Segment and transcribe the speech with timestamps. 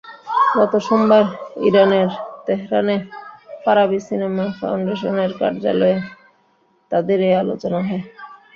[0.57, 1.25] গত সোমবার
[1.67, 2.09] ইরানের
[2.45, 2.95] তেহরানে
[3.63, 5.97] ফারাবি সিনেমা ফাউন্ডেশনের কার্যালয়ে
[6.91, 8.03] তাঁদের এই আলোচনা হয়।